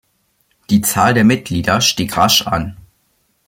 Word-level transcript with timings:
Die 0.71 0.81
Zahl 0.81 1.13
der 1.13 1.23
Mitglieder 1.23 1.79
stieg 1.79 2.17
rasch 2.17 2.47
an. 2.47 2.75